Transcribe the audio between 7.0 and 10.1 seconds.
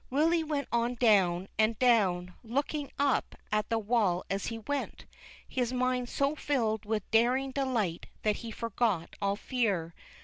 daring delight that he forgot all fear.